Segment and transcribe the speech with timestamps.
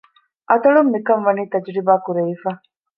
[0.49, 2.49] އަތޮޅުން މިކަން ވަނީ ތަޖުރިބާ ކުރެވިފަ